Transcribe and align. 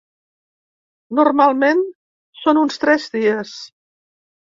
Normalment 1.19 1.85
són 2.47 2.65
uns 2.65 2.85
tres 2.85 3.09
dies. 3.21 3.57